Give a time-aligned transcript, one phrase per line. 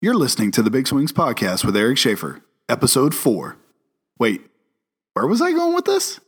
[0.00, 3.56] You're listening to the Big Swings Podcast with Eric Schaefer, episode four.
[4.16, 4.46] Wait,
[5.14, 6.20] where was I going with this?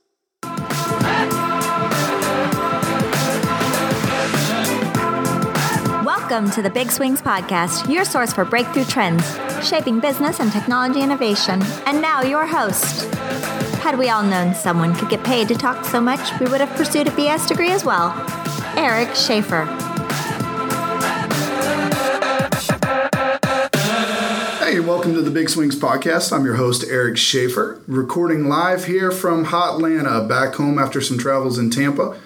[6.03, 9.25] Welcome to the Big Swings Podcast, your source for breakthrough trends,
[9.65, 11.63] shaping business and technology innovation.
[11.87, 13.15] And now, your host.
[13.85, 16.77] Had we all known someone could get paid to talk so much, we would have
[16.77, 18.13] pursued a BS degree as well.
[18.77, 19.90] Eric Schaefer.
[24.87, 26.33] Welcome to the Big Swings Podcast.
[26.33, 31.59] I'm your host, Eric Schaefer, recording live here from Hotlanta, back home after some travels
[31.59, 32.19] in Tampa,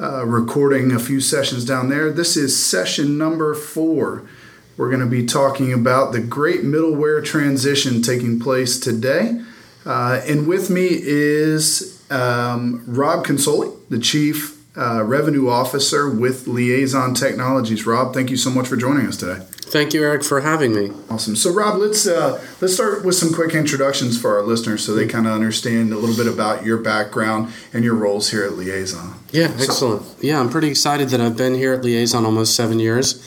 [0.00, 2.10] uh, recording a few sessions down there.
[2.10, 4.28] This is session number four.
[4.76, 9.42] We're going to be talking about the great middleware transition taking place today.
[9.86, 17.14] Uh, and with me is um, Rob Consoli, the Chief uh, Revenue Officer with Liaison
[17.14, 17.86] Technologies.
[17.86, 19.46] Rob, thank you so much for joining us today.
[19.68, 20.92] Thank you, Eric, for having me.
[21.10, 21.36] Awesome.
[21.36, 25.06] So, Rob, let's uh, let's start with some quick introductions for our listeners, so they
[25.06, 29.14] kind of understand a little bit about your background and your roles here at Liaison.
[29.30, 30.02] Yeah, excellent.
[30.22, 33.22] yeah, I'm pretty excited that I've been here at Liaison almost seven years.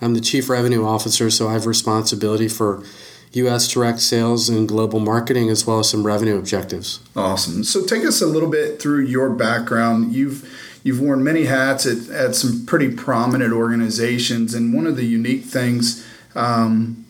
[0.00, 2.82] I'm the chief revenue officer, so I have responsibility for
[3.32, 3.68] U.S.
[3.68, 7.00] direct sales and global marketing, as well as some revenue objectives.
[7.14, 7.62] Awesome.
[7.62, 10.12] So, take us a little bit through your background.
[10.12, 15.04] You've you've worn many hats at, at some pretty prominent organizations, and one of the
[15.04, 17.04] unique things, um,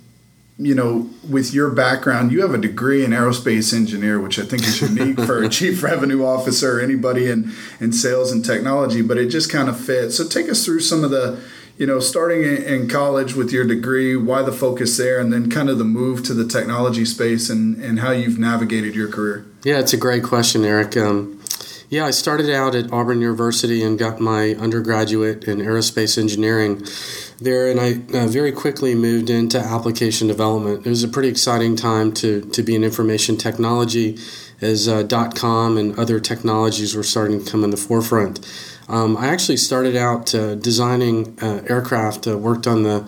[0.57, 4.63] you know, with your background, you have a degree in aerospace engineer, which I think
[4.63, 9.03] is unique for a chief revenue officer or anybody in in sales and technology.
[9.03, 10.17] But it just kind of fits.
[10.17, 11.43] So, take us through some of the
[11.77, 15.69] you know, starting in college with your degree, why the focus there, and then kind
[15.69, 19.45] of the move to the technology space and, and how you've navigated your career?
[19.65, 20.97] Yeah, it's a great question, Eric.
[20.97, 21.41] Um,
[21.91, 26.85] yeah, I started out at Auburn University and got my undergraduate in aerospace engineering
[27.41, 30.87] there, and I uh, very quickly moved into application development.
[30.87, 34.19] It was a pretty exciting time to, to be in information technology
[34.61, 38.41] as uh, dot com and other technologies were starting to come in the forefront.
[38.89, 43.01] Um, I actually started out uh, designing uh, aircraft, uh, worked on the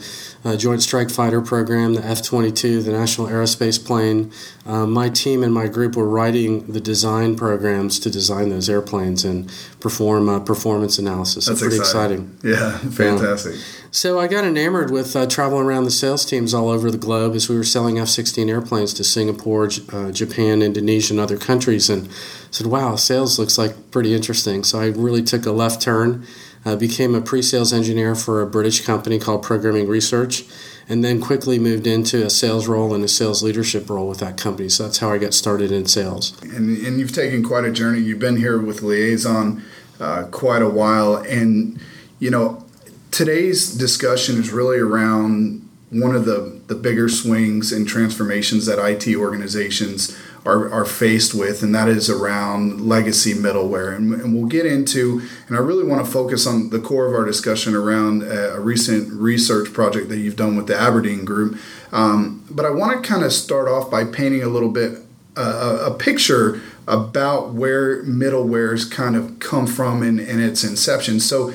[0.47, 4.31] uh, Joint Strike Fighter program, the F 22, the National Aerospace Plane.
[4.65, 9.25] Um, my team and my group were writing the design programs to design those airplanes
[9.25, 11.47] and perform uh, performance analysis.
[11.47, 12.37] That's pretty exciting.
[12.37, 12.61] exciting.
[12.61, 13.57] Yeah, fantastic.
[13.57, 13.61] Yeah.
[13.91, 17.35] So I got enamored with uh, traveling around the sales teams all over the globe
[17.35, 21.91] as we were selling F 16 airplanes to Singapore, uh, Japan, Indonesia, and other countries.
[21.91, 22.09] And
[22.51, 24.65] said, wow, sales looks like pretty interesting.
[24.65, 26.27] So I really took a left turn,
[26.67, 30.45] uh, became a pre sales engineer for a British company called Programming Research,
[30.89, 34.37] and then quickly moved into a sales role and a sales leadership role with that
[34.37, 34.69] company.
[34.69, 36.39] So that's how I got started in sales.
[36.43, 38.01] And, and you've taken quite a journey.
[38.01, 39.63] You've been here with Liaison
[40.01, 41.17] uh, quite a while.
[41.17, 41.81] And,
[42.19, 42.65] you know,
[43.13, 49.15] today's discussion is really around one of the, the bigger swings and transformations that IT
[49.15, 53.95] organizations are, are faced with, and that is around legacy middleware.
[53.95, 57.15] And, and we'll get into, and I really want to focus on the core of
[57.15, 61.59] our discussion around a, a recent research project that you've done with the Aberdeen Group.
[61.93, 65.01] Um, but I want to kind of start off by painting a little bit
[65.37, 71.21] uh, a picture about where middleware's kind of come from in, in its inception.
[71.21, 71.53] So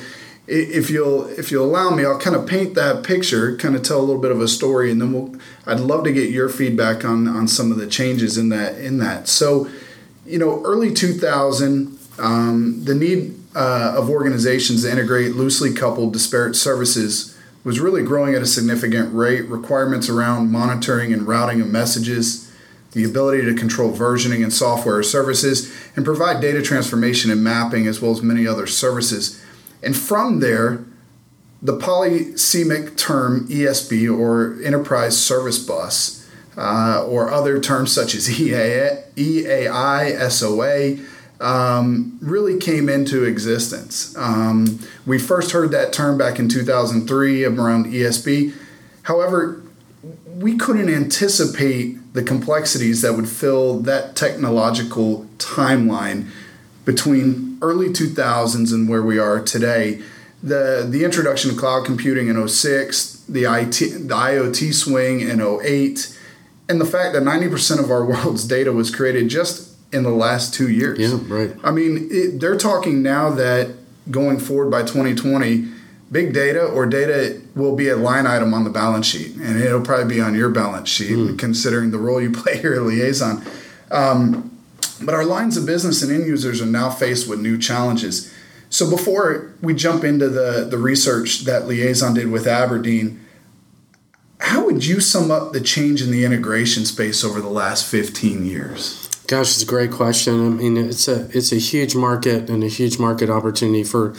[0.52, 3.98] if you'll if you'll allow me, I'll kind of paint that picture, kind of tell
[3.98, 5.34] a little bit of a story, and then we'll.
[5.66, 8.98] I'd love to get your feedback on on some of the changes in that in
[8.98, 9.28] that.
[9.28, 9.68] So,
[10.26, 16.54] you know, early 2000, um, the need uh, of organizations to integrate loosely coupled disparate
[16.54, 19.48] services was really growing at a significant rate.
[19.48, 22.52] Requirements around monitoring and routing of messages,
[22.92, 28.02] the ability to control versioning and software services, and provide data transformation and mapping, as
[28.02, 29.41] well as many other services
[29.82, 30.84] and from there,
[31.60, 39.12] the polysemic term ESB or Enterprise Service Bus, uh, or other terms such as EAI,
[39.14, 40.98] EAI SOA,
[41.40, 44.16] um, really came into existence.
[44.16, 48.54] Um, we first heard that term back in 2003 around ESB.
[49.02, 49.62] However,
[50.26, 56.28] we couldn't anticipate the complexities that would fill that technological timeline
[56.84, 60.02] between early 2000s and where we are today.
[60.42, 66.18] The, the introduction of cloud computing in 06, the, IT, the IoT swing in 08,
[66.68, 70.54] and the fact that 90% of our world's data was created just in the last
[70.54, 70.98] two years.
[70.98, 71.54] Yeah, right.
[71.62, 73.74] I mean, it, they're talking now that
[74.10, 75.68] going forward by 2020,
[76.10, 79.80] big data or data will be a line item on the balance sheet, and it'll
[79.80, 81.38] probably be on your balance sheet, mm.
[81.38, 83.44] considering the role you play here at Liaison.
[83.90, 84.51] Um,
[85.04, 88.32] but our lines of business and end users are now faced with new challenges.
[88.70, 93.20] So before we jump into the, the research that Liaison did with Aberdeen,
[94.40, 98.44] how would you sum up the change in the integration space over the last 15
[98.44, 99.08] years?
[99.28, 100.46] Gosh, it's a great question.
[100.46, 104.14] I mean, it's a it's a huge market and a huge market opportunity for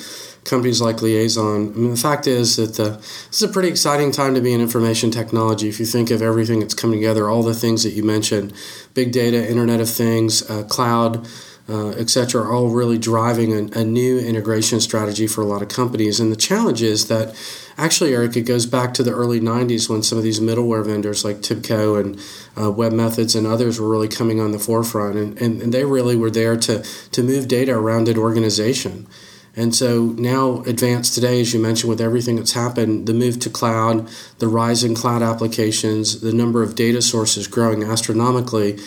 [0.45, 1.73] companies like Liaison.
[1.73, 4.53] I mean, the fact is that the, this is a pretty exciting time to be
[4.53, 5.69] in information technology.
[5.69, 8.53] If you think of everything that's coming together, all the things that you mentioned,
[8.93, 11.27] big data, Internet of Things, uh, cloud,
[11.67, 16.19] uh, cetera—are all really driving a, a, new integration strategy for a lot of companies.
[16.19, 17.33] And the challenge is that
[17.77, 21.23] actually, Eric, it goes back to the early 90s when some of these middleware vendors
[21.23, 22.15] like TIBCO and
[22.57, 25.15] uh, webMethods and others were really coming on the forefront.
[25.15, 29.07] And, and, and they really were there to, to move data around an organization.
[29.55, 33.49] And so now, advanced today, as you mentioned, with everything that's happened, the move to
[33.49, 34.09] cloud,
[34.39, 38.79] the rise in cloud applications, the number of data sources growing astronomically,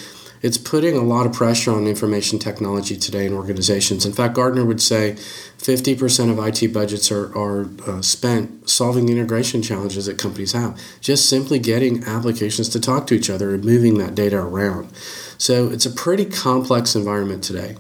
[0.42, 4.04] it's putting a lot of pressure on information technology today in organizations.
[4.04, 5.12] In fact, Gartner would say
[5.58, 10.80] 50% of IT budgets are, are uh, spent solving the integration challenges that companies have,
[11.00, 14.92] just simply getting applications to talk to each other and moving that data around.
[15.38, 17.76] So it's a pretty complex environment today.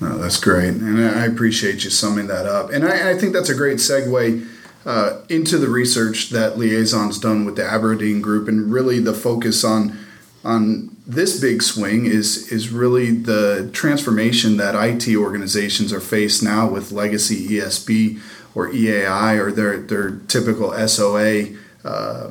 [0.00, 2.70] No, that's great, and I appreciate you summing that up.
[2.70, 4.46] And I, I think that's a great segue
[4.84, 9.64] uh, into the research that Liaison's done with the Aberdeen Group, and really the focus
[9.64, 9.98] on
[10.44, 16.68] on this big swing is is really the transformation that IT organizations are faced now
[16.68, 18.20] with legacy ESB
[18.54, 21.44] or EAI or their their typical SOA
[21.84, 22.30] uh,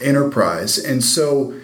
[0.00, 1.54] enterprise, and so.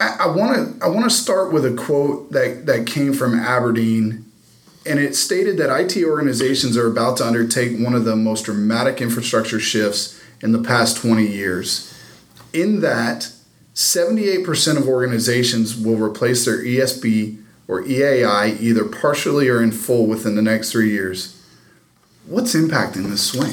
[0.00, 4.24] I want to I want to start with a quote that, that came from Aberdeen,
[4.86, 9.02] and it stated that IT organizations are about to undertake one of the most dramatic
[9.02, 11.94] infrastructure shifts in the past 20 years.
[12.54, 13.30] In that,
[13.74, 20.34] 78% of organizations will replace their ESB or EAI either partially or in full within
[20.34, 21.40] the next three years.
[22.26, 23.52] What's impacting this swing?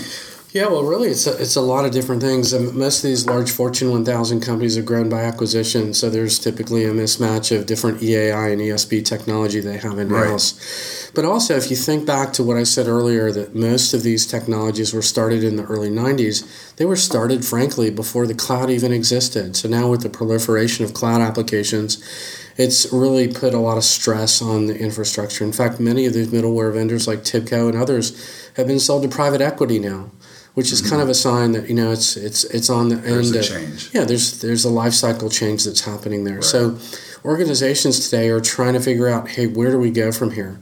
[0.54, 2.54] Yeah, well, really, it's a, it's a lot of different things.
[2.74, 6.92] most of these large Fortune 1000 companies have grown by acquisition, so there's typically a
[6.92, 10.54] mismatch of different EAI and ESB technology they have in house.
[10.54, 11.12] Right.
[11.16, 14.26] But also, if you think back to what I said earlier, that most of these
[14.26, 18.94] technologies were started in the early 90s, they were started, frankly, before the cloud even
[18.94, 19.58] existed.
[19.58, 22.02] So now, with the proliferation of cloud applications,
[22.56, 25.44] it's really put a lot of stress on the infrastructure.
[25.44, 29.10] In fact, many of these middleware vendors like TIBCO and others have been sold to
[29.10, 30.10] private equity now
[30.58, 30.90] which is mm-hmm.
[30.90, 33.36] kind of a sign that you know it's it's it's on the there's end.
[33.36, 33.90] There's a change.
[33.94, 36.38] Yeah, there's there's a life cycle change that's happening there.
[36.38, 36.44] Right.
[36.44, 36.80] So
[37.24, 40.60] organizations today are trying to figure out, hey, where do we go from here?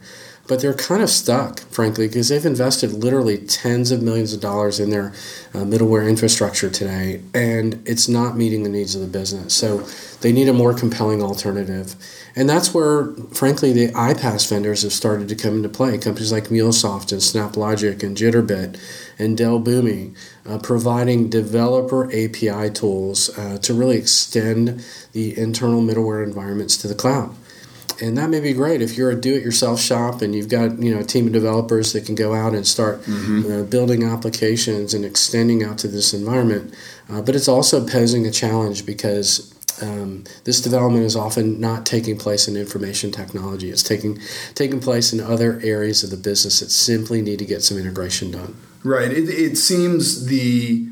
[0.47, 4.80] But they're kind of stuck, frankly, because they've invested literally tens of millions of dollars
[4.80, 5.07] in their
[5.53, 9.56] uh, middleware infrastructure today, and it's not meeting the needs of the business.
[9.56, 9.80] So
[10.21, 11.95] they need a more compelling alternative.
[12.36, 15.97] And that's where, frankly, the iPaaS vendors have started to come into play.
[15.97, 18.80] Companies like MuleSoft and SnapLogic and Jitterbit
[19.18, 20.15] and Dell Boomi,
[20.45, 26.95] uh, providing developer API tools uh, to really extend the internal middleware environments to the
[26.95, 27.36] cloud.
[28.01, 31.01] And that may be great if you're a do-it-yourself shop and you've got you know
[31.01, 33.51] a team of developers that can go out and start mm-hmm.
[33.51, 36.74] uh, building applications and extending out to this environment.
[37.09, 42.18] Uh, but it's also posing a challenge because um, this development is often not taking
[42.18, 43.69] place in information technology.
[43.69, 44.19] It's taking
[44.56, 48.31] taking place in other areas of the business that simply need to get some integration
[48.31, 48.56] done.
[48.83, 49.12] Right.
[49.12, 50.88] It, it seems the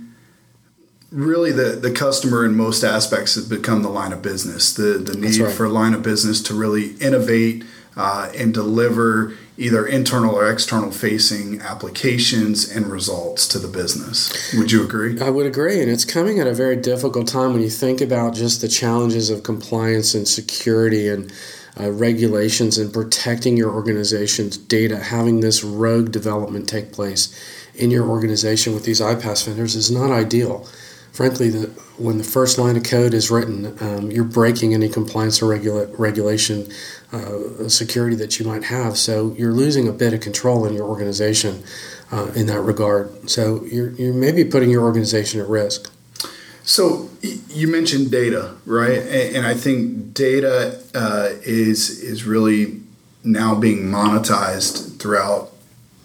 [1.13, 4.73] really the, the customer in most aspects has become the line of business.
[4.73, 5.53] The the need right.
[5.53, 7.63] for line of business to really innovate
[7.95, 14.53] uh, and deliver either internal or external facing applications and results to the business.
[14.57, 15.21] Would you agree?
[15.21, 15.79] I would agree.
[15.79, 19.29] And it's coming at a very difficult time when you think about just the challenges
[19.29, 21.31] of compliance and security and
[21.79, 27.29] uh, regulations and protecting your organization's data, having this rogue development take place
[27.75, 30.67] in your organization with these iPaaS vendors is not ideal
[31.13, 31.67] frankly, the,
[31.97, 35.87] when the first line of code is written, um, you're breaking any compliance or regula-
[35.97, 36.67] regulation
[37.13, 38.97] uh, security that you might have.
[38.97, 41.63] So you're losing a bit of control in your organization
[42.11, 43.29] uh, in that regard.
[43.29, 45.89] So you're, you're maybe putting your organization at risk.
[46.63, 47.09] So
[47.49, 48.97] you mentioned data, right?
[48.97, 52.81] And I think data uh, is is really
[53.23, 55.52] now being monetized throughout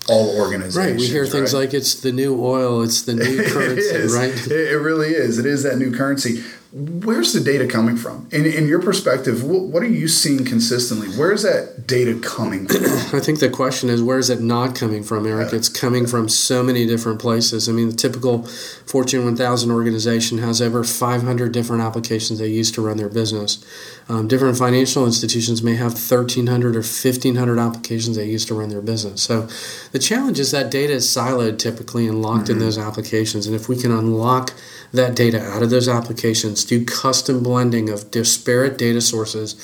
[0.09, 0.77] all organizations.
[0.77, 0.97] Right.
[0.97, 1.61] We hear things right?
[1.61, 4.47] like it's the new oil, it's the new currency, right?
[4.51, 5.39] It really is.
[5.39, 8.29] It is that new currency where's the data coming from?
[8.31, 11.09] In, in your perspective, what, are you seeing consistently?
[11.09, 12.85] Where is that data coming from?
[13.17, 15.55] I think the question is where is it not coming from, Eric?
[15.55, 17.71] It's coming from so many different places.
[17.71, 22.83] I mean, the typical Fortune 1000 organization has over 500 different applications they use to
[22.83, 23.65] run their business.
[24.11, 28.83] Um, different financial institutions may have 1,300 or 1,500 applications they use to run their
[28.83, 29.23] business.
[29.23, 29.49] So
[29.93, 32.53] the challenge is that data is siloed typically and locked mm-hmm.
[32.53, 33.47] in those applications.
[33.47, 34.53] And if we can unlock
[34.93, 39.55] that data out of those applications, do custom blending of disparate data sources,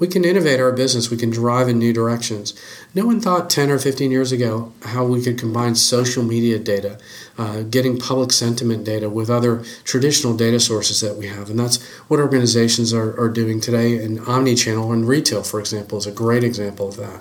[0.00, 1.10] we can innovate our business.
[1.10, 2.58] We can drive in new directions.
[2.94, 6.98] No one thought 10 or 15 years ago how we could combine social media data,
[7.36, 11.50] uh, getting public sentiment data with other traditional data sources that we have.
[11.50, 14.02] And that's what organizations are, are doing today.
[14.02, 17.20] And omni-channel and retail, for example, is a great example of that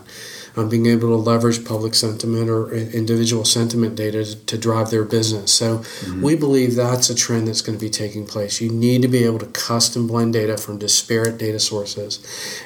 [0.56, 5.04] um, being able to leverage public sentiment or individual sentiment data to, to drive their
[5.04, 5.54] business.
[5.54, 6.22] So mm-hmm.
[6.22, 8.62] we believe that's a trend that's going to be taking place.
[8.62, 12.20] You need to be able to custom blend data from disparate data sources,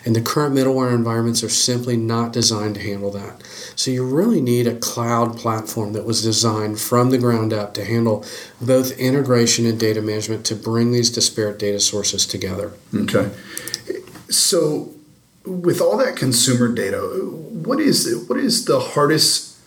[0.05, 3.41] and the current middleware environments are simply not designed to handle that.
[3.75, 7.85] So you really need a cloud platform that was designed from the ground up to
[7.85, 8.25] handle
[8.61, 12.73] both integration and data management to bring these disparate data sources together.
[12.93, 13.31] Okay.
[14.29, 14.91] So
[15.45, 16.97] with all that consumer data,
[17.65, 19.57] what is what is the hardest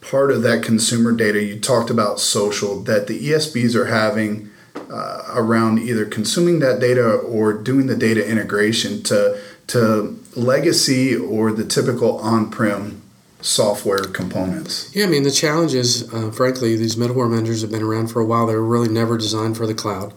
[0.00, 1.42] part of that consumer data?
[1.42, 4.50] You talked about social that the ESBs are having
[4.90, 11.52] uh, around either consuming that data or doing the data integration to to legacy or
[11.52, 13.00] the typical on-prem
[13.40, 14.94] software components.
[14.94, 18.20] Yeah, I mean the challenge is, uh, frankly, these middleware vendors have been around for
[18.20, 18.46] a while.
[18.46, 20.14] They were really never designed for the cloud.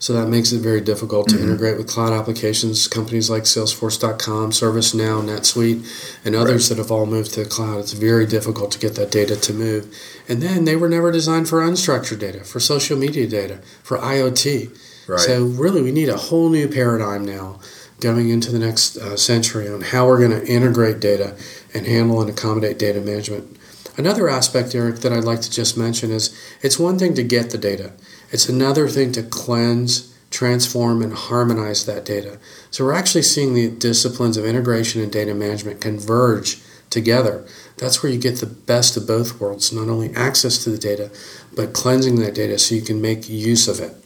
[0.00, 1.44] So that makes it very difficult to mm-hmm.
[1.44, 2.88] integrate with cloud applications.
[2.88, 5.86] Companies like Salesforce.com, ServiceNow, NetSuite,
[6.24, 6.76] and others right.
[6.76, 7.80] that have all moved to the cloud.
[7.80, 9.94] It's very difficult to get that data to move.
[10.26, 14.74] And then they were never designed for unstructured data, for social media data, for IoT.
[15.06, 15.20] Right.
[15.20, 17.60] So really, we need a whole new paradigm now
[18.00, 21.36] going into the next uh, century on how we're going to integrate data
[21.74, 23.58] and handle and accommodate data management.
[23.98, 27.50] Another aspect, Eric, that I'd like to just mention is it's one thing to get
[27.50, 27.92] the data.
[28.30, 32.38] It's another thing to cleanse, transform, and harmonize that data.
[32.70, 36.60] So we're actually seeing the disciplines of integration and data management converge
[36.90, 37.46] together.
[37.78, 41.10] That's where you get the best of both worlds, not only access to the data,
[41.54, 43.96] but cleansing that data so you can make use of it.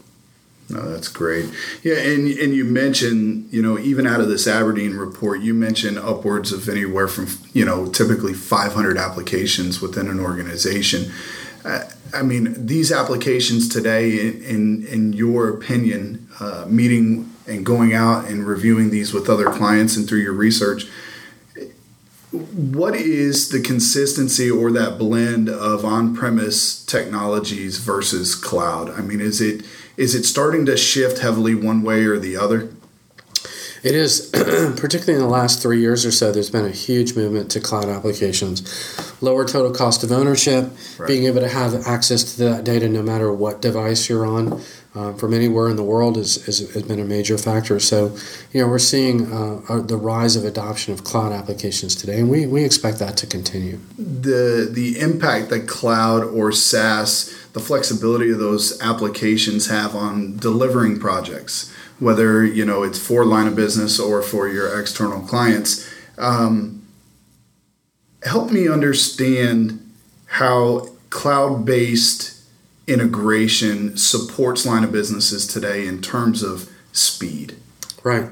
[0.71, 1.51] No, that's great.
[1.83, 5.99] Yeah, and and you mentioned, you know, even out of this Aberdeen report, you mentioned
[5.99, 11.13] upwards of anywhere from, you know, typically 500 applications within an organization.
[11.67, 18.27] Uh, I mean, these applications today, in in your opinion, uh, meeting and going out
[18.27, 20.87] and reviewing these with other clients and through your research,
[22.31, 28.91] what is the consistency or that blend of on-premise technologies versus cloud?
[28.91, 29.65] I mean, is it
[29.97, 32.71] is it starting to shift heavily one way or the other?
[33.85, 37.51] It is, particularly in the last three years or so, there's been a huge movement
[37.51, 38.63] to cloud applications.
[39.21, 41.07] Lower total cost of ownership, right.
[41.07, 44.63] being able to have access to that data no matter what device you're on
[44.95, 47.79] uh, from anywhere in the world is, is, has been a major factor.
[47.79, 48.17] So,
[48.53, 52.47] you know, we're seeing uh, the rise of adoption of cloud applications today, and we,
[52.47, 53.81] we expect that to continue.
[53.99, 60.99] The, the impact that cloud or SaaS, the flexibility of those applications have on delivering
[60.99, 65.89] projects whether you know it's for line of business or for your external clients.
[66.19, 66.87] Um,
[68.23, 69.81] help me understand
[70.27, 72.43] how cloud-based
[72.87, 77.57] integration supports line of businesses today in terms of speed.
[78.03, 78.31] Right.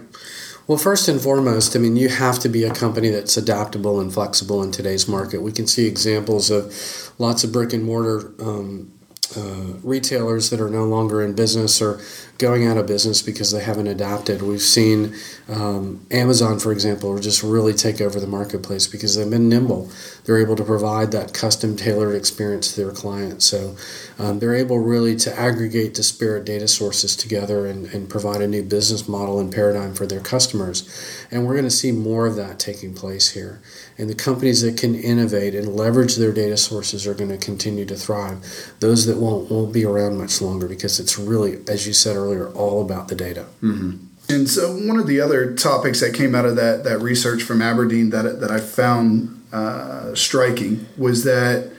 [0.66, 4.12] Well, first and foremost, I mean, you have to be a company that's adaptable and
[4.12, 5.42] flexible in today's market.
[5.42, 8.92] We can see examples of lots of brick and mortar um,
[9.36, 12.00] uh, retailers that are no longer in business or
[12.38, 14.42] going out of business because they haven't adapted.
[14.42, 15.14] We've seen
[15.48, 19.90] um, Amazon, for example, just really take over the marketplace because they've been nimble.
[20.24, 23.44] They're able to provide that custom tailored experience to their clients.
[23.44, 23.76] So
[24.18, 28.62] um, they're able really to aggregate disparate data sources together and, and provide a new
[28.62, 31.26] business model and paradigm for their customers.
[31.30, 33.60] And we're going to see more of that taking place here.
[33.98, 37.84] And the companies that can innovate and leverage their data sources are going to continue
[37.86, 38.72] to thrive.
[38.80, 42.50] Those that won't won't be around much longer because it's really, as you said earlier,
[42.52, 43.46] all about the data.
[43.62, 44.06] Mm-hmm.
[44.28, 47.60] And so, one of the other topics that came out of that that research from
[47.60, 51.70] Aberdeen that that I found uh, striking was that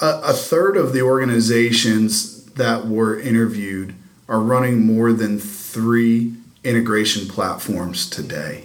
[0.00, 3.94] a, a third of the organizations that were interviewed
[4.28, 8.64] are running more than three integration platforms today.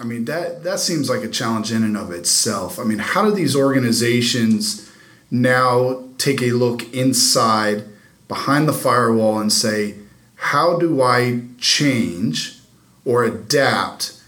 [0.00, 2.78] I mean that that seems like a challenge in and of itself.
[2.78, 4.90] I mean, how do these organizations
[5.30, 7.84] now take a look inside
[8.26, 9.96] behind the firewall and say,
[10.36, 12.58] how do I change
[13.04, 14.18] or adapt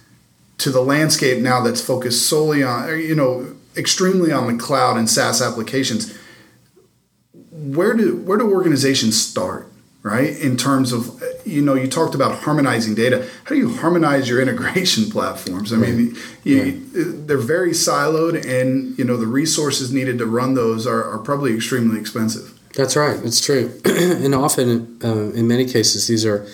[0.59, 5.09] to the landscape now that's focused solely on, you know, extremely on the cloud and
[5.09, 6.15] SaaS applications?
[7.51, 9.73] Where do where do organizations start?
[10.03, 10.37] right?
[10.37, 13.29] In terms of, you know, you talked about harmonizing data.
[13.45, 15.73] How do you harmonize your integration platforms?
[15.73, 16.81] I mean, you,
[17.27, 21.55] they're very siloed, and you know the resources needed to run those are, are probably
[21.55, 22.59] extremely expensive.
[22.75, 23.19] That's right.
[23.23, 23.79] It's true.
[23.85, 26.47] and often, uh, in many cases, these are,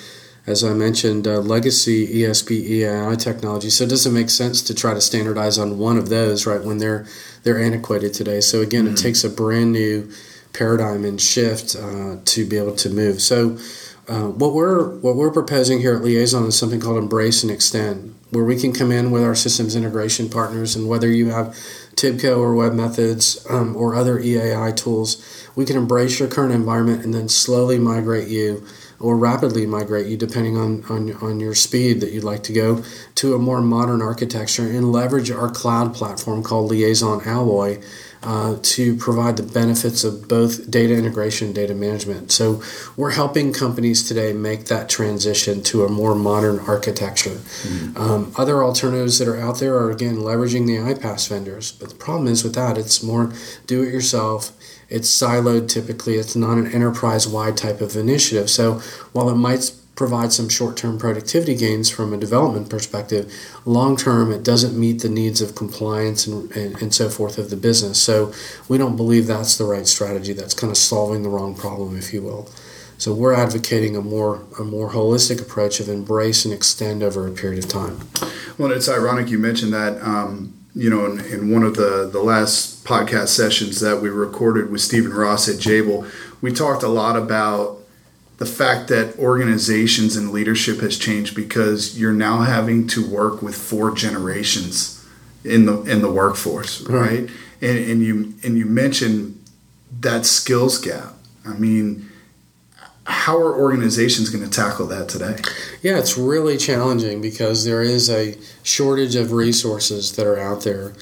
[0.47, 3.71] as I mentioned, uh, legacy ESB EAI technology.
[3.71, 6.79] So it doesn't make sense to try to standardize on one of those, right, when
[6.79, 7.07] they're
[7.45, 8.41] they're antiquated today.
[8.41, 8.95] So again, mm-hmm.
[8.95, 10.11] it takes a brand new
[10.53, 13.23] paradigm and shift uh, to be able to move.
[13.23, 13.59] So
[14.09, 18.15] uh, what we're what we're proposing here at Liaison is something called Embrace and Extend,
[18.31, 21.49] where we can come in with our systems integration partners, and whether you have
[21.95, 25.23] Tibco or webMethods um, or other EAI tools,
[25.55, 28.67] we can embrace your current environment and then slowly migrate you
[29.01, 32.83] or rapidly migrate you depending on, on, on your speed that you'd like to go
[33.15, 37.81] to a more modern architecture and leverage our cloud platform called Liaison Alloy
[38.23, 42.33] uh, to provide the benefits of both data integration and data management.
[42.33, 42.63] So
[42.97, 47.31] we're helping companies today make that transition to a more modern architecture.
[47.31, 47.97] Mm-hmm.
[47.97, 51.97] Um, other alternatives that are out there are again leveraging the iPaaS vendors, but the
[51.97, 53.33] problem is with that it's more
[53.67, 54.53] do it yourself.
[54.89, 56.15] It's siloed typically.
[56.15, 58.49] It's not an enterprise wide type of initiative.
[58.49, 58.81] So
[59.13, 63.35] while it might provide some short-term productivity gains from a development perspective.
[63.65, 67.57] Long-term it doesn't meet the needs of compliance and, and, and, so forth of the
[67.57, 68.01] business.
[68.01, 68.33] So
[68.69, 70.33] we don't believe that's the right strategy.
[70.33, 72.49] That's kind of solving the wrong problem if you will.
[72.97, 77.33] So we're advocating a more a more holistic approach of embrace and extend over a
[77.33, 78.09] period of time.
[78.57, 82.23] Well it's ironic you mentioned that um, you know in, in one of the the
[82.23, 86.09] last podcast sessions that we recorded with Stephen Ross at Jabil
[86.41, 87.79] we talked a lot about
[88.39, 93.57] the fact that organizations and leadership has changed because you're now having to work with
[93.57, 95.05] four generations
[95.45, 97.01] in the in the workforce, right?
[97.01, 97.31] right?
[97.61, 99.45] And, and you and you mentioned
[100.01, 101.15] that skills gap.
[101.45, 102.09] I mean,
[103.05, 105.37] how are organizations going to tackle that today?
[105.83, 110.95] Yeah, it's really challenging because there is a shortage of resources that are out there.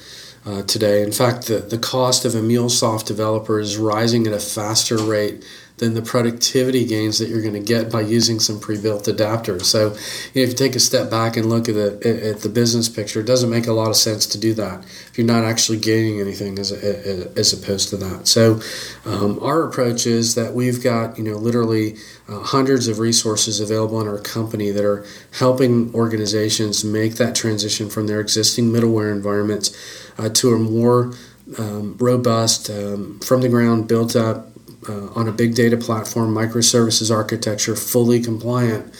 [0.45, 1.03] Uh, today.
[1.03, 5.43] In fact, the, the cost of a MuleSoft developer is rising at a faster rate
[5.77, 9.65] than the productivity gains that you're going to get by using some pre-built adapters.
[9.65, 9.89] So,
[10.33, 12.89] you know, if you take a step back and look at the at the business
[12.89, 15.77] picture, it doesn't make a lot of sense to do that if you're not actually
[15.77, 18.27] gaining anything as as opposed to that.
[18.27, 18.59] So,
[19.05, 21.97] um, our approach is that we've got you know literally
[22.27, 27.89] uh, hundreds of resources available in our company that are helping organizations make that transition
[27.89, 29.75] from their existing middleware environments
[30.17, 31.13] uh, to a more
[31.57, 34.47] um, robust, um, from the ground built up
[34.87, 38.93] uh, on a big data platform, microservices architecture, fully compliant,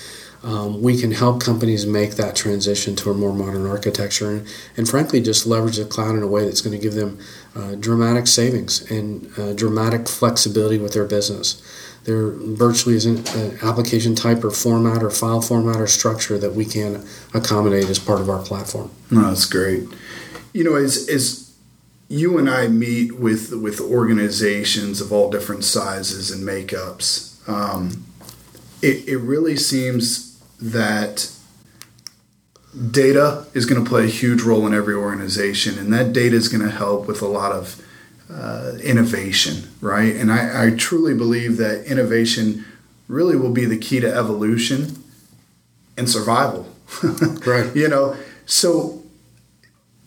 [0.43, 4.87] um, we can help companies make that transition to a more modern architecture and, and
[4.87, 7.19] frankly just leverage the cloud in a way that's going to give them
[7.55, 11.61] uh, dramatic savings and uh, dramatic flexibility with their business.
[12.03, 16.63] There virtually isn't an application type or format or file format or structure that we
[16.63, 18.91] can accommodate as part of our platform.
[19.11, 19.83] No, that's great.
[20.53, 21.46] You know, as, as
[22.09, 27.47] you and I meet with with organizations of all different sizes and makeups.
[27.49, 28.05] Um,
[28.81, 31.31] it, it really seems that
[32.91, 36.47] data is going to play a huge role in every organization, and that data is
[36.47, 37.81] going to help with a lot of
[38.31, 40.15] uh, innovation, right?
[40.15, 42.65] And I, I truly believe that innovation
[43.07, 45.03] really will be the key to evolution
[45.97, 46.67] and survival.
[47.45, 47.73] right.
[47.75, 48.15] You know,
[48.45, 49.01] so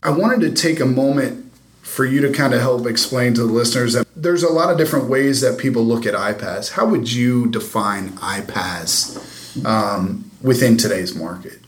[0.03, 1.50] I wanted to take a moment
[1.91, 4.79] for you to kind of help explain to the listeners that there's a lot of
[4.79, 6.71] different ways that people look at iPaaS.
[6.71, 11.59] How would you define iPaaS um, within today's market?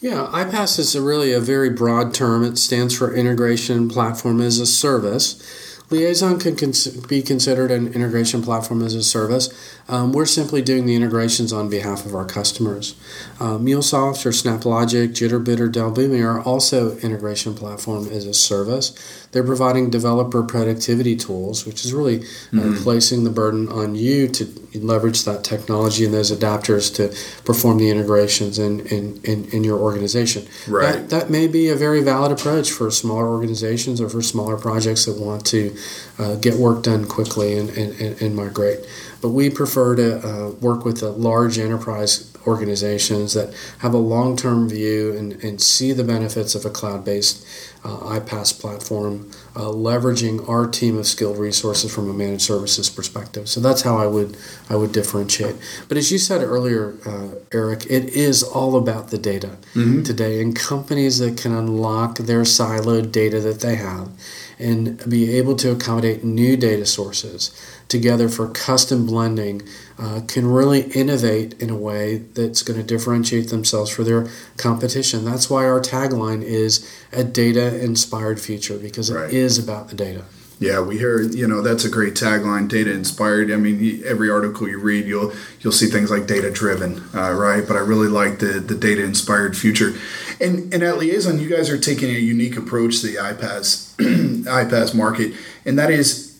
[0.00, 2.42] Yeah, iPaaS is a really a very broad term.
[2.42, 5.73] It stands for Integration Platform as a Service.
[5.90, 9.48] Liaison can cons- be considered an integration platform as a service.
[9.86, 12.94] Um, we're simply doing the integrations on behalf of our customers.
[13.38, 18.94] Uh, MuleSoft or SnapLogic, Jitterbit, or Dell Boomi are also integration platform as a service.
[19.32, 22.82] They're providing developer productivity tools, which is really uh, mm-hmm.
[22.82, 27.90] placing the burden on you to leverage that technology and those adapters to perform the
[27.90, 30.46] integrations in, in, in, in your organization.
[30.66, 30.92] Right.
[30.92, 35.04] That, that may be a very valid approach for smaller organizations or for smaller projects
[35.04, 35.76] that want to
[36.18, 38.80] uh, get work done quickly and, and, and migrate.
[39.20, 44.36] But we prefer to uh, work with the large enterprise organizations that have a long
[44.36, 47.46] term view and, and see the benefits of a cloud based
[47.84, 53.48] uh, iPaaS platform, uh, leveraging our team of skilled resources from a managed services perspective.
[53.48, 54.36] So that's how I would
[54.68, 55.56] I would differentiate.
[55.88, 60.02] But as you said earlier, uh, Eric, it is all about the data mm-hmm.
[60.02, 64.10] today, and companies that can unlock their siloed data that they have
[64.58, 67.50] and be able to accommodate new data sources
[67.88, 69.62] together for custom blending
[69.98, 75.24] uh, can really innovate in a way that's going to differentiate themselves for their competition.
[75.24, 79.32] That's why our tagline is a data inspired future because it right.
[79.32, 80.24] is about the data.
[80.60, 83.50] Yeah, we hear you know that's a great tagline, data inspired.
[83.50, 87.66] I mean, every article you read, you'll you'll see things like data driven, uh, right?
[87.66, 89.94] But I really like the the data inspired future.
[90.40, 93.96] And and at Liaison, you guys are taking a unique approach to the iPaaS
[94.44, 95.34] iPaaS market,
[95.66, 96.38] and that is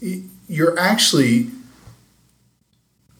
[0.48, 1.50] you're actually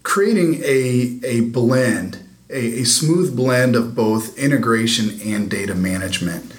[0.03, 2.19] creating a a blend,
[2.51, 6.55] a, a smooth blend of both integration and data management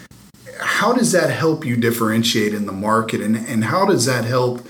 [0.60, 4.66] how does that help you differentiate in the market and, and how does that help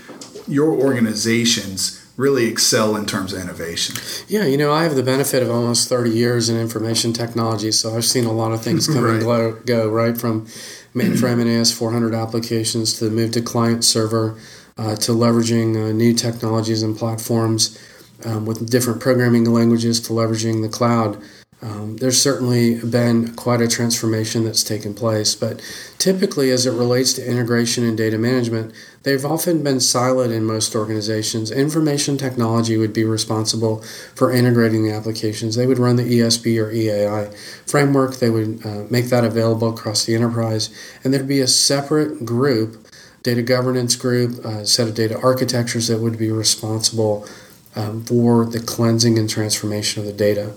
[0.46, 3.96] your organizations really excel in terms of innovation
[4.28, 7.94] yeah you know i have the benefit of almost 30 years in information technology so
[7.94, 9.22] i've seen a lot of things come right.
[9.22, 10.46] and go right from
[10.94, 14.38] mainframe and as400 applications to the move to client server
[14.76, 17.78] to leveraging uh, new technologies and platforms
[18.24, 21.22] um, with different programming languages to leveraging the cloud
[21.62, 25.62] um, there's certainly been quite a transformation that's taken place, but
[25.96, 30.76] typically, as it relates to integration and data management, they've often been silent in most
[30.76, 31.50] organizations.
[31.50, 33.82] Information technology would be responsible
[34.14, 35.56] for integrating the applications.
[35.56, 37.34] They would run the ESB or EAI
[37.66, 40.68] framework, they would uh, make that available across the enterprise,
[41.02, 42.85] and there'd be a separate group,
[43.26, 47.26] data governance group, a set of data architectures that would be responsible
[47.74, 50.52] um, for the cleansing and transformation of the data.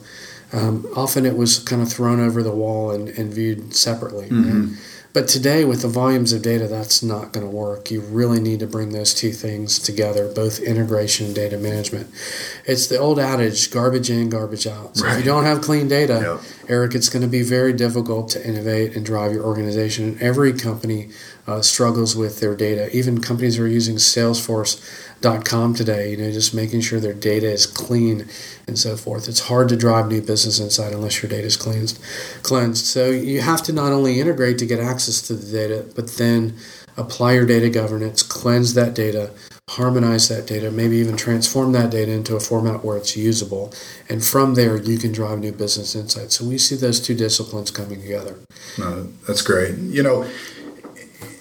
[0.54, 4.30] Um, often it was kind of thrown over the wall and, and viewed separately.
[4.30, 4.76] Mm-hmm.
[5.12, 7.90] But today, with the volumes of data, that's not going to work.
[7.90, 12.12] You really need to bring those two things together, both integration and data management.
[12.66, 14.98] It's the old adage garbage in, garbage out.
[14.98, 15.14] So right.
[15.14, 16.70] if you don't have clean data, yep.
[16.70, 20.10] Eric, it's going to be very difficult to innovate and drive your organization.
[20.10, 21.10] And every company
[21.48, 22.96] uh, struggles with their data.
[22.96, 24.80] Even companies who are using Salesforce
[25.22, 28.28] com today, you know, just making sure their data is clean
[28.68, 29.28] and so forth.
[29.28, 32.00] It's hard to drive new business insight unless your data is cleansed.
[32.44, 32.86] cleansed.
[32.86, 36.56] So you have to not only integrate to get access to the data, but then
[36.98, 39.32] apply your data governance, cleanse that data,
[39.70, 43.72] harmonize that data, maybe even transform that data into a format where it's usable.
[44.10, 46.38] And from there, you can drive new business insights.
[46.38, 48.40] So we see those two disciplines coming together.
[48.78, 49.78] No, that's great.
[49.78, 50.30] You know,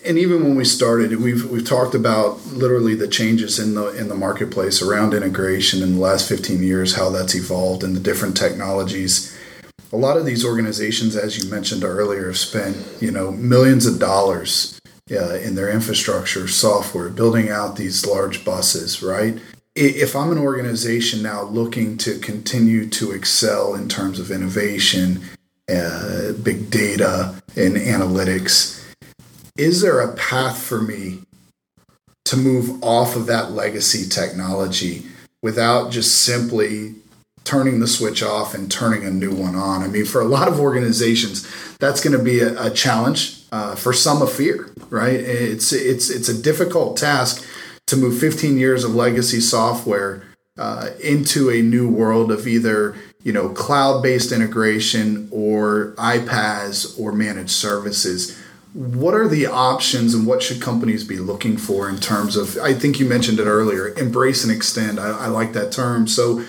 [0.09, 4.09] and even when we started, we've we've talked about literally the changes in the in
[4.09, 8.35] the marketplace around integration in the last 15 years, how that's evolved and the different
[8.35, 9.37] technologies.
[9.93, 13.99] A lot of these organizations, as you mentioned earlier, have spent you know millions of
[13.99, 14.81] dollars
[15.13, 19.39] uh, in their infrastructure, software, building out these large buses, right?
[19.75, 25.21] If I'm an organization now looking to continue to excel in terms of innovation,
[25.71, 28.78] uh, big data, and analytics
[29.59, 31.19] is there a path for me
[32.25, 35.05] to move off of that legacy technology
[35.43, 36.95] without just simply
[37.45, 39.83] turning the switch off and turning a new one on?
[39.83, 41.47] I mean, for a lot of organizations,
[41.79, 43.35] that's going to be a, a challenge.
[43.51, 45.15] Uh, for some, a fear, right?
[45.15, 47.43] It's it's it's a difficult task
[47.87, 50.23] to move 15 years of legacy software
[50.59, 57.53] uh, into a new world of either you know cloud-based integration or iPaaS or managed
[57.53, 58.39] services
[58.75, 62.75] what are the options and what should companies be looking for in terms of i
[62.75, 65.01] think you mentioned it earlier embrace and extend.
[65.01, 66.07] I, I like that term.
[66.07, 66.45] So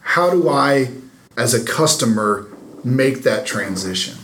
[0.00, 0.90] how do i
[1.36, 2.48] as a customer
[2.84, 4.18] make that transition?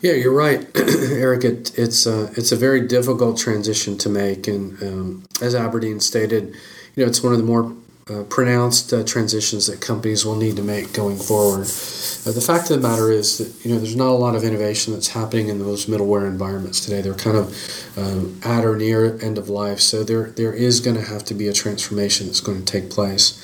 [0.00, 1.44] Yeah you're right eric.
[1.44, 4.46] It, it's a, it's a very difficult transition to make.
[4.46, 6.54] And um, as aberdeen stated
[6.94, 7.74] you know it's one of the more
[8.10, 11.60] uh, pronounced uh, transitions that companies will need to make going forward.
[11.60, 14.42] Uh, the fact of the matter is that you know there's not a lot of
[14.42, 17.02] innovation that's happening in those middleware environments today.
[17.02, 20.96] They're kind of um, at or near end of life, so there there is going
[20.96, 23.38] to have to be a transformation that's going to take place.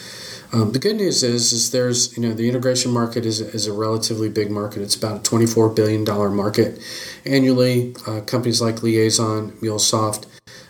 [0.53, 3.73] Um, the good news is, is there's you know the integration market is, is a
[3.73, 4.83] relatively big market.
[4.83, 6.81] It's about a 24 billion dollar market
[7.25, 7.95] annually.
[8.07, 10.27] Uh, companies like Liaison, MuleSoft,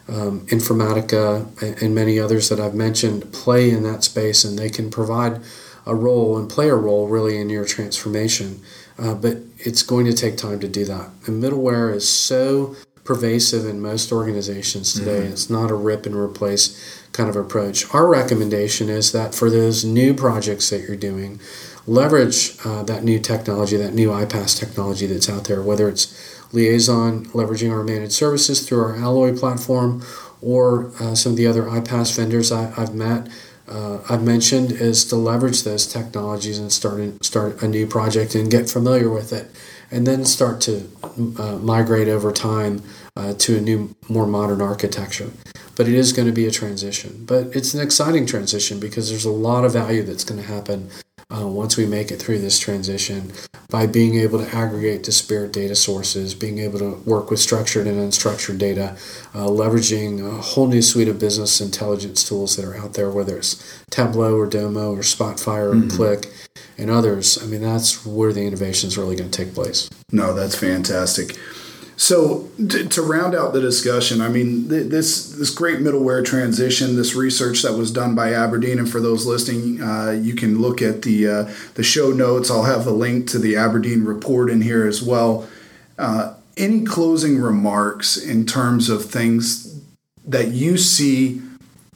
[0.08, 4.90] um, Informatica, and many others that I've mentioned play in that space, and they can
[4.90, 5.40] provide
[5.84, 8.60] a role and play a role really in your transformation.
[8.98, 11.10] Uh, but it's going to take time to do that.
[11.26, 15.20] And middleware is so pervasive in most organizations today.
[15.20, 15.32] Mm-hmm.
[15.32, 17.92] It's not a rip and replace kind of approach.
[17.94, 21.40] Our recommendation is that for those new projects that you're doing,
[21.86, 26.06] leverage uh, that new technology, that new iPaaS technology that's out there, whether it's
[26.52, 30.02] Liaison, leveraging our managed services through our Alloy platform,
[30.40, 33.28] or uh, some of the other iPaaS vendors I, have met.
[33.68, 38.50] Uh, I've mentioned is to leverage those technologies and start start a new project and
[38.50, 39.50] get familiar with it,
[39.90, 40.88] and then start to
[41.38, 42.82] uh, migrate over time
[43.16, 45.30] uh, to a new, more modern architecture.
[45.74, 47.24] But it is going to be a transition.
[47.26, 50.90] But it's an exciting transition because there's a lot of value that's going to happen
[51.34, 53.32] uh, once we make it through this transition
[53.68, 57.98] by being able to aggregate disparate data sources, being able to work with structured and
[57.98, 58.96] unstructured data,
[59.34, 63.36] uh, leveraging a whole new suite of business intelligence tools that are out there, whether
[63.38, 66.00] it's Tableau or Domo or Spotfire or mm-hmm.
[66.00, 66.32] Qlik
[66.78, 67.42] and others.
[67.42, 69.90] I mean, that's where the innovation is really going to take place.
[70.12, 71.36] No, that's fantastic.
[71.96, 76.94] So to, to, round out the discussion, I mean th- this this great middleware transition,
[76.94, 80.82] this research that was done by Aberdeen, and for those listening, uh, you can look
[80.82, 82.50] at the uh, the show notes.
[82.50, 85.48] I'll have a link to the Aberdeen report in here as well.
[85.98, 89.80] Uh, any closing remarks in terms of things
[90.26, 91.40] that you see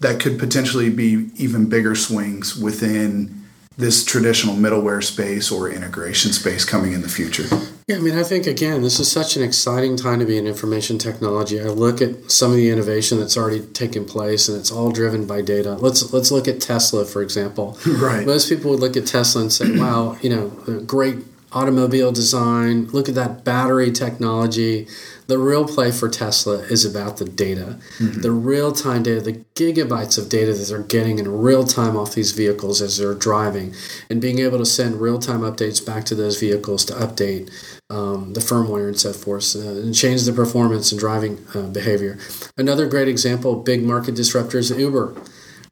[0.01, 3.45] that could potentially be even bigger swings within
[3.77, 7.45] this traditional middleware space or integration space coming in the future?
[7.91, 10.47] Yeah, I mean, I think again, this is such an exciting time to be in
[10.47, 11.61] information technology.
[11.61, 15.27] I look at some of the innovation that's already taken place, and it's all driven
[15.27, 15.73] by data.
[15.75, 17.77] Let's let's look at Tesla, for example.
[18.01, 18.25] Right.
[18.25, 20.49] Most people would look at Tesla and say, "Wow, you know,
[20.87, 21.19] great
[21.53, 22.87] automobile design.
[22.87, 24.87] Look at that battery technology."
[25.27, 28.21] The real play for Tesla is about the data, mm-hmm.
[28.21, 32.15] the real time data, the gigabytes of data that they're getting in real time off
[32.15, 33.75] these vehicles as they're driving,
[34.09, 37.51] and being able to send real time updates back to those vehicles to update
[37.91, 42.19] um, the firmware and so forth, uh, and change the performance and driving uh, behavior.
[42.57, 45.15] Another great example, big market disruptors, Uber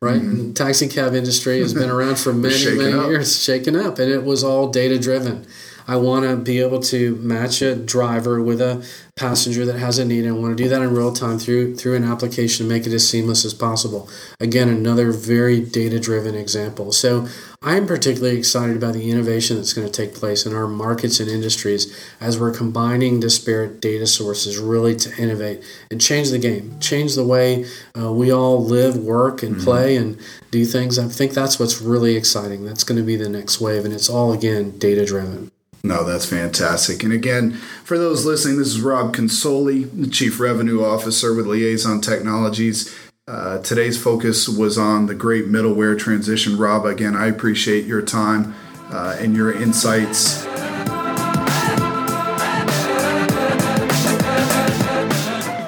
[0.00, 0.20] right?
[0.20, 0.52] Mm-hmm.
[0.52, 3.08] taxi cab industry has been around for many, many up.
[3.08, 5.46] years, shaken up, and it was all data driven.
[5.88, 10.04] I want to be able to match a driver with a passenger that has a
[10.04, 10.26] need.
[10.26, 12.86] and I want to do that in real time through through an application and make
[12.86, 14.06] it as seamless as possible.
[14.38, 16.92] Again, another very data driven example.
[16.92, 17.26] So
[17.60, 21.28] I'm particularly excited about the innovation that's going to take place in our markets and
[21.28, 27.16] industries as we're combining disparate data sources really to innovate and change the game, change
[27.16, 27.66] the way
[28.00, 29.64] uh, we all live, work, and mm-hmm.
[29.64, 30.18] play and
[30.52, 31.00] do things.
[31.00, 32.64] I think that's what's really exciting.
[32.64, 35.50] That's going to be the next wave, and it's all again data driven.
[35.82, 37.02] No, that's fantastic.
[37.02, 42.00] And again, for those listening, this is Rob Consoli, the Chief Revenue Officer with Liaison
[42.00, 42.94] Technologies.
[43.28, 46.56] Uh, today's focus was on the great middleware transition.
[46.56, 48.54] Rob, again, I appreciate your time
[48.90, 50.46] uh, and your insights.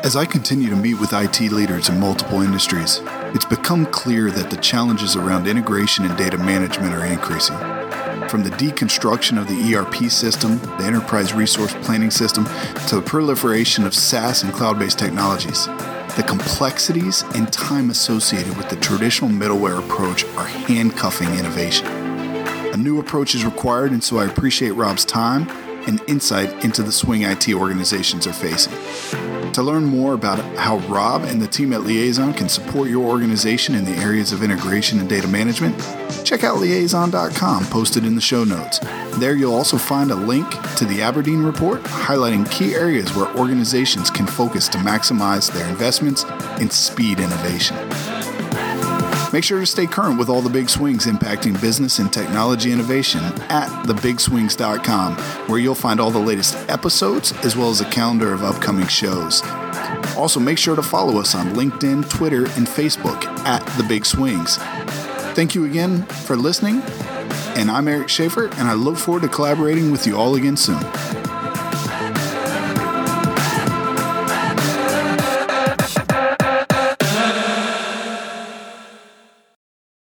[0.02, 3.02] As I continue to meet with IT leaders in multiple industries,
[3.34, 7.58] it's become clear that the challenges around integration and data management are increasing.
[8.30, 12.46] From the deconstruction of the ERP system, the enterprise resource planning system,
[12.88, 15.68] to the proliferation of SaaS and cloud based technologies,
[16.16, 21.86] the complexities and time associated with the traditional middleware approach are handcuffing innovation.
[22.72, 25.48] A new approach is required, and so I appreciate Rob's time
[25.86, 29.39] and insight into the swing IT organizations are facing.
[29.54, 33.74] To learn more about how Rob and the team at Liaison can support your organization
[33.74, 35.76] in the areas of integration and data management,
[36.24, 38.78] check out liaison.com posted in the show notes.
[39.18, 44.08] There you'll also find a link to the Aberdeen report highlighting key areas where organizations
[44.08, 46.24] can focus to maximize their investments
[46.60, 47.76] in speed innovation.
[49.32, 53.20] Make sure to stay current with all the big swings impacting business and technology innovation
[53.48, 55.14] at thebigswings.com,
[55.48, 59.42] where you'll find all the latest episodes as well as a calendar of upcoming shows.
[60.16, 64.56] Also, make sure to follow us on LinkedIn, Twitter, and Facebook at The Big Swings.
[65.34, 66.82] Thank you again for listening,
[67.54, 70.80] and I'm Eric Schaefer, and I look forward to collaborating with you all again soon.